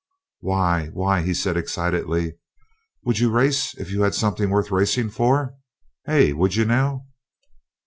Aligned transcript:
"Why 0.39 0.87
why," 0.93 1.21
he 1.21 1.31
said 1.31 1.55
excitedly, 1.57 2.37
"would 3.03 3.19
you 3.19 3.29
race 3.29 3.75
if 3.77 3.91
you 3.91 4.01
had 4.01 4.15
something 4.15 4.49
worth 4.49 4.71
racing 4.71 5.11
for, 5.11 5.53
hey? 6.07 6.33
would 6.33 6.55
you 6.55 6.65
now?" 6.65 7.05